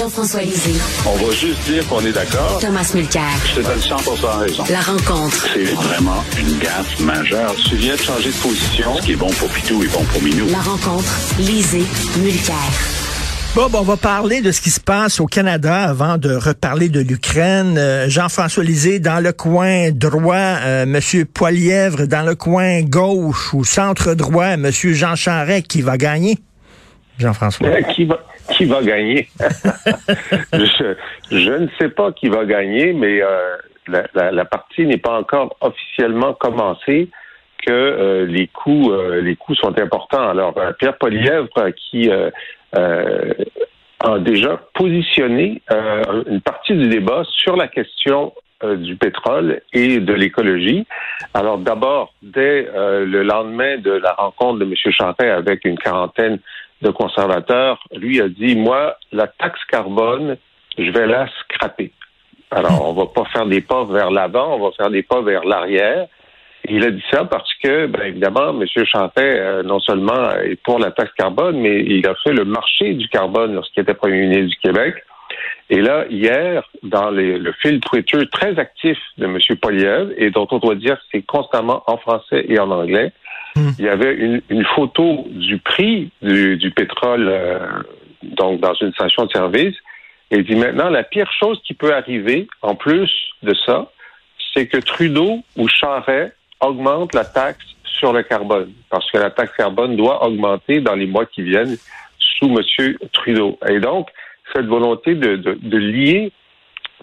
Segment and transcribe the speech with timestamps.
[0.00, 0.80] Jean-François Lisée.
[1.06, 2.58] On va juste dire qu'on est d'accord.
[2.58, 3.22] Thomas Mulcair.
[3.44, 3.96] Je te donne 100
[4.38, 4.64] raison.
[4.70, 5.46] La rencontre.
[5.52, 7.54] C'est vraiment une gaffe majeure.
[7.68, 8.96] Tu viens de changer de position.
[8.96, 10.46] Ce qui est bon pour Pitou est bon pour Minou.
[10.50, 11.04] La rencontre.
[11.38, 11.84] Lisée.
[12.18, 12.56] Mulcair.
[13.54, 17.00] Bob, on va parler de ce qui se passe au Canada avant de reparler de
[17.00, 17.76] l'Ukraine.
[17.76, 23.64] Euh, Jean-François Lisée dans le coin droit, euh, Monsieur Poilièvre dans le coin gauche ou
[23.66, 26.38] centre droit, Monsieur Jean Charest qui va gagner?
[27.18, 27.66] Jean-François.
[27.66, 28.18] Euh, qui va
[28.50, 29.28] qui va gagner
[30.52, 30.94] je,
[31.30, 33.56] je, ne sais pas qui va gagner, mais euh,
[33.88, 37.08] la, la, la, partie n'est pas encore officiellement commencée.
[37.66, 40.26] Que euh, les coûts, euh, les coûts sont importants.
[40.30, 42.10] Alors Pierre Polièvre qui
[42.72, 45.60] a déjà positionné
[46.26, 50.86] une partie du débat sur la question du pétrole et de l'écologie.
[51.34, 54.74] Alors d'abord, dès le lendemain de la rencontre de M.
[54.90, 56.38] Chantin avec une quarantaine
[56.82, 60.36] de conservateur, lui a dit, moi, la taxe carbone,
[60.78, 61.92] je vais la scraper.
[62.50, 65.44] Alors, on va pas faire des pas vers l'avant, on va faire des pas vers
[65.44, 66.06] l'arrière.
[66.68, 68.66] Il a dit ça parce que, ben, évidemment, M.
[68.84, 72.94] Chantet, euh, non seulement est pour la taxe carbone, mais il a fait le marché
[72.94, 74.96] du carbone lorsqu'il était premier ministre du Québec.
[75.70, 79.38] Et là, hier, dans le fil Twitter très actif de M.
[79.62, 83.12] Poliev, et dont on doit dire que c'est constamment en français et en anglais,
[83.56, 83.70] Hmm.
[83.78, 87.58] Il y avait une, photo du prix du, pétrole, euh,
[88.22, 89.74] donc dans une station de service.
[90.30, 93.10] Et il dit maintenant, la pire chose qui peut arriver, en plus
[93.42, 93.90] de ça,
[94.54, 99.52] c'est que Trudeau ou Charret augmentent la taxe sur le carbone, parce que la taxe
[99.56, 101.76] carbone doit augmenter dans les mois qui viennent
[102.18, 102.94] sous M.
[103.12, 103.58] Trudeau.
[103.68, 104.08] Et donc,
[104.54, 106.32] cette volonté de lier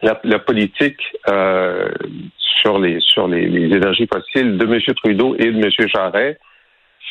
[0.01, 1.89] la, la politique euh,
[2.61, 4.79] sur les sur les, énergies fossiles de M.
[4.95, 5.87] Trudeau et de M.
[5.87, 6.39] Charest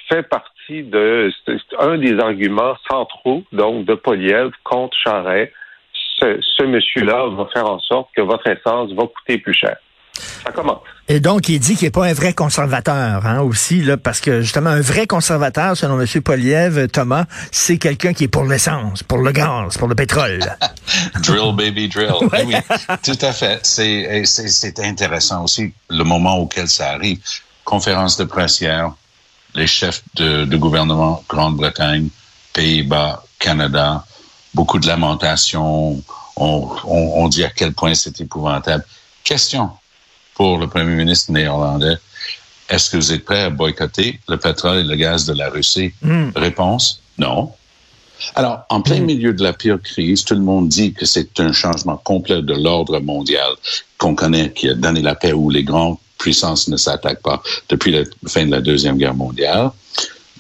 [0.09, 1.31] fait partie de
[1.79, 5.53] un des arguments centraux donc de Poliev contre Charest.
[6.19, 9.77] Ce, ce monsieur-là va faire en sorte que votre essence va coûter plus cher.
[10.45, 10.79] Ça commence.
[11.09, 14.41] Et donc, il dit qu'il n'est pas un vrai conservateur, hein, aussi, là, parce que
[14.41, 16.07] justement, un vrai conservateur, selon M.
[16.23, 20.41] Poliev, Thomas, c'est quelqu'un qui est pour l'essence, pour le gaz, pour le pétrole.
[21.23, 22.13] drill, baby, drill.
[22.45, 22.57] Oui,
[23.05, 23.61] tout à fait.
[23.63, 27.21] C'est intéressant aussi le moment auquel ça arrive.
[27.65, 28.93] Conférence de presse hier,
[29.55, 32.09] les chefs de, de gouvernement Grande-Bretagne,
[32.53, 34.05] Pays-Bas, Canada,
[34.55, 36.03] beaucoup de lamentations.
[36.37, 38.85] On, on, on dit à quel point c'est épouvantable.
[39.23, 39.71] Question
[40.37, 41.97] pour le premier ministre néerlandais.
[42.69, 45.93] Est-ce que vous êtes prêt à boycotter le pétrole et le gaz de la Russie?
[46.03, 46.31] Mm.
[46.35, 47.53] Réponse, non.
[48.35, 49.05] Alors, en plein mm.
[49.05, 52.55] milieu de la pire crise, tout le monde dit que c'est un changement complet de
[52.55, 53.51] l'ordre mondial
[53.99, 57.93] qu'on connaît, qui a donné la paix où les grandes puissances ne s'attaquent pas depuis
[57.93, 59.71] la fin de la Deuxième Guerre mondiale.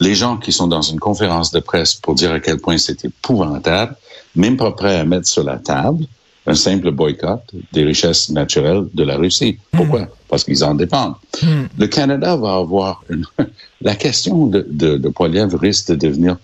[0.00, 3.04] Les gens qui sont dans une conférence de presse pour dire à quel point c'est
[3.04, 3.96] épouvantable,
[4.34, 6.06] même pas prêts à mettre sur la table
[6.46, 7.42] un simple boycott
[7.72, 9.58] des richesses naturelles de la Russie.
[9.72, 10.02] Pourquoi?
[10.02, 10.08] Mm.
[10.28, 11.14] Parce qu'ils en dépendent.
[11.42, 11.62] Mm.
[11.78, 13.26] Le Canada va avoir une...
[13.80, 16.36] la question de, de, de risque de devenir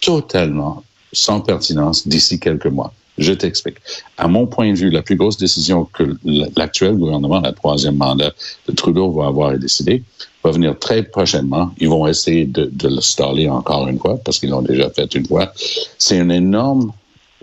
[0.00, 2.92] totalement sans pertinence d'ici quelques mois.
[3.18, 3.78] Je t'explique.
[4.18, 6.16] À mon point de vue, la plus grosse décision que
[6.54, 8.32] l'actuel gouvernement, la troisième mandat
[8.68, 10.02] de Trudeau va avoir à décider,
[10.44, 11.72] va venir très prochainement.
[11.78, 15.14] Ils vont essayer de, de le staller encore une fois, parce qu'ils l'ont déjà fait
[15.14, 15.50] une fois.
[15.96, 16.92] C'est un énorme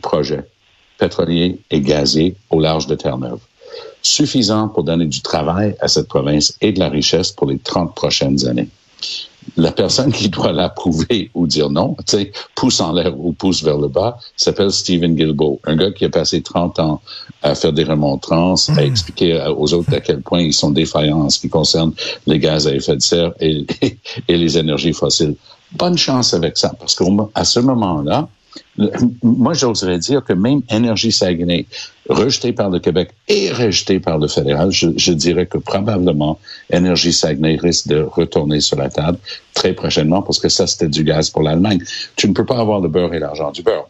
[0.04, 0.44] projet
[0.98, 3.40] pétrolier et gazier au large de Terre-Neuve.
[4.02, 7.96] Suffisant pour donner du travail à cette province et de la richesse pour les 30
[7.96, 8.70] prochaines années.
[9.58, 13.64] La personne qui doit l'approuver ou dire non, tu sais, pouce en l'air ou pouce
[13.64, 17.02] vers le bas, s'appelle Stephen Guilbeault, un gars qui a passé 30 ans
[17.42, 18.80] à faire des remontrances, à hmm.
[18.80, 21.94] expliquer aux autres à quel point ils sont défaillants en ce qui concerne
[22.26, 23.66] les gaz à effet de serre et,
[24.28, 25.36] et les énergies fossiles.
[25.74, 28.30] bonne chance avec ça, parce qu'à ce moment-là,
[29.22, 31.66] moi, j'oserais dire que même Énergie Saguenay,
[32.10, 36.40] rejeté par le Québec et rejeté par le fédéral, je, je dirais que probablement
[36.72, 39.20] Énergie Saguenay risque de retourner sur la table
[39.54, 41.80] très prochainement parce que ça, c'était du gaz pour l'Allemagne.
[42.16, 43.88] Tu ne peux pas avoir le beurre et l'argent du beurre.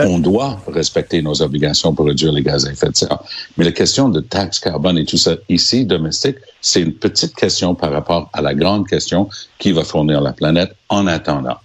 [0.00, 3.18] Euh, On doit respecter nos obligations pour réduire les gaz à effet de serre.
[3.56, 7.74] Mais la question de taxe carbone et tout ça ici, domestique, c'est une petite question
[7.74, 11.56] par rapport à la grande question qui va fournir la planète en attendant.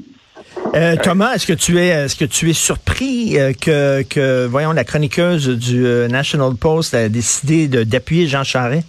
[0.75, 4.71] Euh, Thomas, est-ce que tu es, est-ce que tu es surpris euh, que, que, voyons,
[4.71, 8.87] la chroniqueuse du euh, National Post a décidé d'appuyer Jean Charest?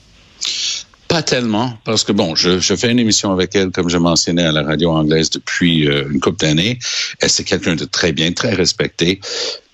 [1.08, 4.44] Pas tellement, parce que bon, je, je, fais une émission avec elle, comme je mentionnais
[4.44, 6.78] à la radio anglaise depuis une couple d'années.
[7.20, 9.20] Elle c'est quelqu'un de très bien, très respecté,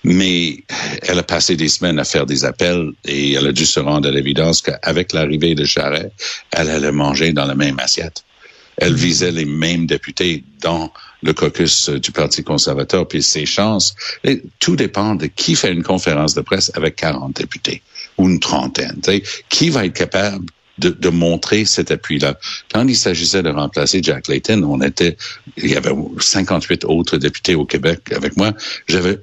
[0.03, 0.65] mais
[1.03, 4.09] elle a passé des semaines à faire des appels et elle a dû se rendre
[4.09, 6.11] à l'évidence qu'avec l'arrivée de Charest,
[6.51, 8.25] elle allait manger dans la même assiette.
[8.77, 13.94] Elle visait les mêmes députés dans le caucus du Parti conservateur, puis ses chances.
[14.25, 17.82] Et tout dépend de qui fait une conférence de presse avec 40 députés
[18.19, 19.00] ou une trentaine.
[19.49, 20.46] Qui va être capable
[20.78, 22.38] de, de, montrer cet appui-là?
[22.72, 25.17] Quand il s'agissait de remplacer Jack Layton, on était,
[25.56, 28.52] il y avait 58 autres députés au Québec avec moi.
[28.88, 29.19] J'avais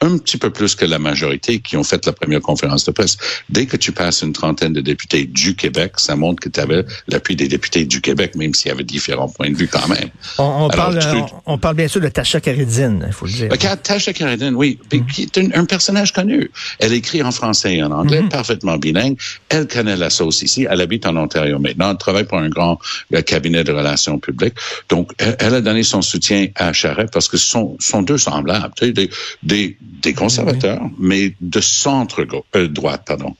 [0.00, 3.16] un petit peu plus que la majorité qui ont fait la première conférence de presse.
[3.48, 6.84] Dès que tu passes une trentaine de députés du Québec, ça montre que tu avais
[7.08, 10.08] l'appui des députés du Québec, même s'il y avait différents points de vue quand même.
[10.38, 10.98] On, parle,
[11.46, 13.48] on, parle bien sûr de Tasha Karidine, il faut le dire.
[13.82, 15.06] Tasha Karidine, oui, mm-hmm.
[15.06, 16.50] qui est un, personnage connu.
[16.78, 18.30] Elle écrit en français et en anglais, mm-hmm.
[18.30, 19.18] parfaitement bilingue.
[19.48, 20.66] Elle connaît la sauce ici.
[20.68, 21.90] Elle habite en Ontario maintenant.
[21.90, 22.78] Elle travaille pour un grand
[23.14, 24.54] euh, cabinet de relations publiques.
[24.88, 28.72] Donc, elle, a donné son soutien à Charest parce que ce sont, sont deux semblables.
[28.76, 29.10] Tu sais, des,
[29.42, 32.24] des des conservateurs, mais de centre
[32.56, 33.34] euh, droite, pardon.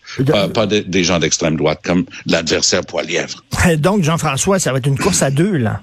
[0.54, 3.42] Pas, des gens d'extrême droite comme l'adversaire Poilièvre.
[3.78, 5.80] Donc, Jean-François, ça va être une course à deux, là.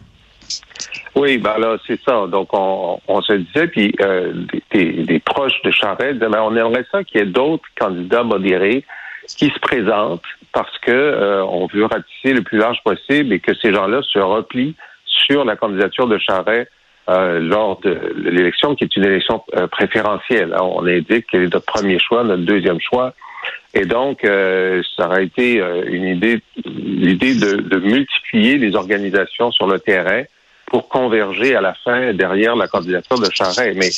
[1.16, 2.28] Oui, ben là, c'est ça.
[2.28, 7.20] Donc, on, se disait, puis euh, des, proches de Charest ben, on aimerait ça qu'il
[7.20, 8.86] y ait d'autres candidats modérés
[9.28, 10.22] qui se présentent
[10.54, 14.20] parce que euh, on veut ratisser le plus large possible et que ces gens-là se
[14.20, 14.76] replient
[15.06, 16.70] sur la candidature de Charest
[17.10, 20.54] euh, lors de l'élection, qui est une élection euh, préférentielle.
[20.60, 23.14] on indique quel est notre premier choix, notre deuxième choix.
[23.74, 29.68] Et donc, euh, ça aurait été une idée, l'idée de, de, multiplier les organisations sur
[29.68, 30.24] le terrain
[30.66, 33.78] pour converger à la fin derrière la candidature de Charest.
[33.78, 33.92] Mais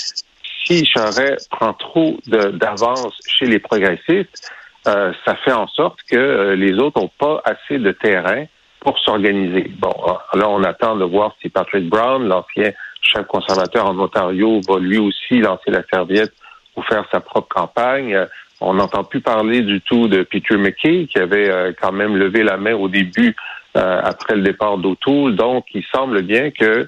[0.67, 4.51] si Charest prend trop d'avance chez les progressistes,
[4.83, 8.45] ça fait en sorte que les autres n'ont pas assez de terrain
[8.81, 9.71] pour s'organiser.
[9.79, 9.93] Bon,
[10.33, 12.71] là, on attend de voir si Patrick Brown, l'ancien
[13.09, 16.33] chef conservateur en Ontario va lui aussi lancer la serviette
[16.73, 18.15] pour faire sa propre campagne.
[18.15, 18.25] Euh,
[18.61, 22.43] on n'entend plus parler du tout de Peter McKay, qui avait euh, quand même levé
[22.43, 23.35] la main au début
[23.77, 25.35] euh, après le départ d'O'Toole.
[25.35, 26.87] Donc, il semble bien que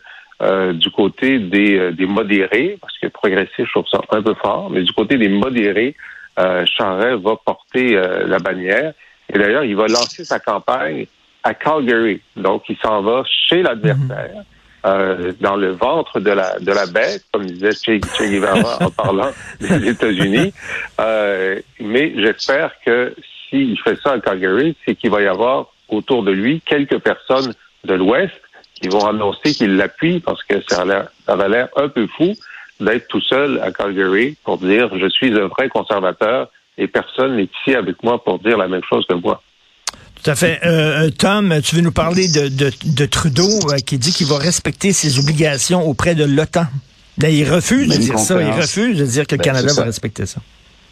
[0.73, 4.81] du côté des, des modérés, parce que progressif, je trouve ça un peu fort, mais
[4.81, 5.95] du côté des modérés,
[6.39, 7.93] euh, va porter
[8.25, 8.93] la bannière.
[9.31, 11.05] Et d'ailleurs, il va lancer sa campagne
[11.43, 12.21] à Calgary.
[12.35, 14.43] Donc, il s'en va chez l'adversaire.
[14.83, 19.29] Euh, dans le ventre de la de la bête, comme disait Che, Guevara en parlant
[19.59, 20.53] des États-Unis.
[20.99, 23.13] Euh, mais j'espère que
[23.47, 27.53] s'il fait ça à Calgary, c'est qu'il va y avoir autour de lui quelques personnes
[27.83, 28.33] de l'Ouest
[28.73, 32.07] qui vont annoncer qu'ils l'appuient parce que ça a l'air ça a l'air un peu
[32.07, 32.33] fou
[32.79, 37.49] d'être tout seul à Calgary pour dire je suis un vrai conservateur et personne n'est
[37.61, 39.43] ici avec moi pour dire la même chose que moi.
[40.23, 40.59] Tout à fait.
[40.63, 44.37] Euh, euh, Tom, tu veux nous parler de, de, Trudeau euh, qui dit qu'il va
[44.37, 46.67] respecter ses obligations auprès de l'OTAN?
[47.17, 48.41] Ben, il refuse de dire ça.
[48.41, 50.41] Il refuse de dire que le ben, Canada va respecter ça.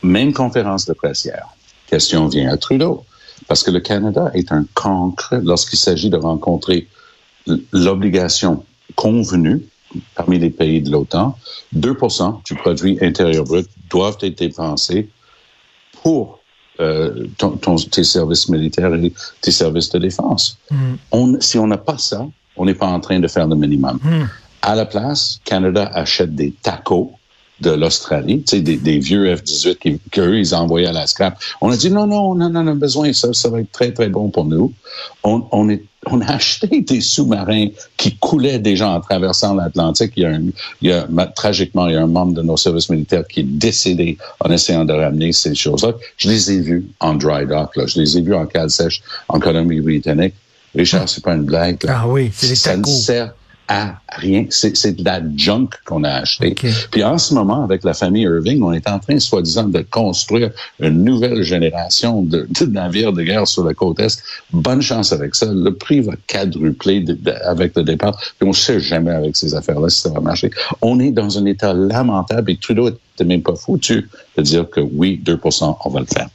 [0.02, 1.48] Même conférence de pressière.
[1.88, 3.06] Question vient à Trudeau.
[3.48, 6.88] Parce que le Canada est un cancre lorsqu'il s'agit de rencontrer
[7.72, 8.64] l'obligation
[8.96, 9.62] convenue
[10.16, 11.38] parmi les pays de l'OTAN.
[11.76, 15.10] 2% du produit intérieur brut doivent être dépensés
[16.02, 16.39] pour
[16.80, 20.58] euh, ton, tes services militaires et tes services de défense.
[20.72, 20.76] Mm.
[21.12, 24.00] On, si on n'a pas ça, on n'est pas en train de faire le minimum.
[24.02, 24.24] Mm.
[24.62, 27.14] À la place, Canada achète des tacos
[27.62, 31.38] de l'Australie, tu sais, des, des, vieux F-18 qu'eux, ils envoyaient à la scrap.
[31.62, 34.10] On a dit non, non, on en a besoin, ça, ça va être très, très
[34.10, 34.74] bon pour nous.
[35.24, 40.14] On, on, est, on a acheté des sous-marins qui coulaient déjà en traversant l'Atlantique.
[40.16, 40.44] Il y a, un,
[40.82, 43.44] il y a tragiquement, il y a un membre de nos services militaires qui est
[43.44, 45.94] décédé en essayant de ramener ces choses-là.
[46.18, 47.86] Je les ai vus en dry dock, là.
[47.88, 50.34] Je les ai vus en cale sèche en Colombie-Britannique.
[50.76, 51.80] Richard, c'est pas une blague.
[51.88, 53.32] Ah oui, c'est des tacos.
[53.70, 54.46] À rien.
[54.50, 56.56] C'est de la junk qu'on a acheté.
[56.92, 60.50] Puis en ce moment, avec la famille Irving, on est en train, soi-disant, de construire
[60.80, 64.22] une nouvelle génération de, navires de guerre sur la côte Est.
[64.52, 65.46] Bonne chance avec ça.
[65.46, 67.06] Le prix va quadrupler
[67.46, 68.18] avec le départ.
[68.18, 70.50] Puis on ne sait jamais avec ces affaires-là si ça va marcher.
[70.82, 74.82] On est dans un état lamentable et Trudeau n'était même pas foutu de dire que
[74.82, 75.40] oui, 2
[75.86, 76.28] on va le faire.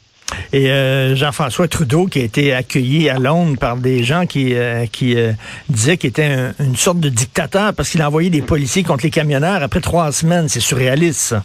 [0.55, 4.87] Et euh, Jean-François Trudeau, qui a été accueilli à Londres par des gens qui, euh,
[5.03, 5.33] euh,
[5.69, 9.11] disaient qu'il était une sorte de dictateur parce qu'il a envoyé des policiers contre les
[9.11, 10.49] camionneurs après trois semaines.
[10.49, 11.43] C'est surréaliste, ça.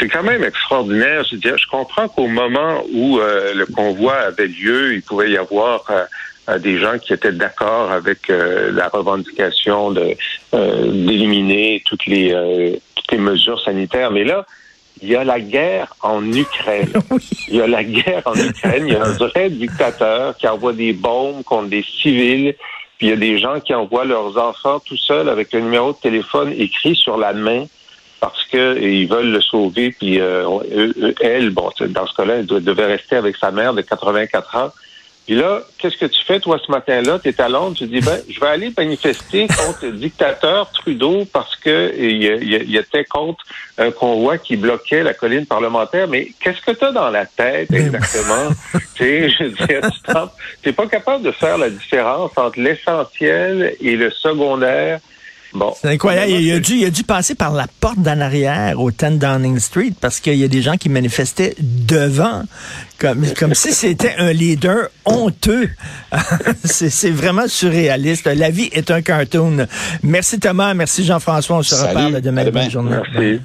[0.00, 1.24] C'est quand même extraordinaire.
[1.30, 5.84] Je, dire, je comprends qu'au moment où le convoi avait lieu, il pouvait y avoir
[6.58, 9.94] des gens qui étaient d'accord avec la revendication
[10.52, 14.10] d'éliminer toutes les toutes les mesures sanitaires.
[14.10, 14.46] Mais là,
[15.02, 16.92] il y a la guerre en Ukraine.
[17.48, 18.86] Il y a la guerre en Ukraine.
[18.88, 22.54] Il y a un vrai dictateur qui envoie des bombes contre des civils.
[22.98, 25.92] Puis il y a des gens qui envoient leurs enfants tout seuls avec le numéro
[25.92, 27.66] de téléphone écrit sur la main
[28.20, 29.94] parce qu'ils veulent le sauver.
[29.98, 34.56] Puis euh, elle, bon, dans ce cas-là, elle devait rester avec sa mère de 84
[34.56, 34.72] ans.
[35.26, 37.18] Puis là, qu'est-ce que tu fais, toi, ce matin-là?
[37.18, 41.24] Tu es à Londres, tu dis, ben, je vais aller manifester contre le dictateur Trudeau
[41.32, 43.44] parce que il, était contre
[43.76, 46.06] un convoi qui bloquait la colline parlementaire.
[46.06, 48.50] Mais qu'est-ce que tu as dans la tête exactement?
[48.94, 49.80] tu sais, je veux dire,
[50.62, 55.00] tu n'es pas capable de faire la différence entre l'essentiel et le secondaire.
[55.80, 56.32] C'est incroyable.
[56.32, 59.58] Il a, dû, il a dû passer par la porte d'en arrière au 10 Downing
[59.58, 62.44] Street parce qu'il y a des gens qui manifestaient devant,
[62.98, 65.70] comme, comme si c'était un leader honteux.
[66.64, 68.26] c'est vraiment surréaliste.
[68.26, 69.66] La vie est un cartoon.
[70.02, 71.58] Merci Thomas, merci Jean-François.
[71.58, 72.50] On se reparle demain.
[72.50, 72.96] Bonne journée.
[73.12, 73.40] Merci.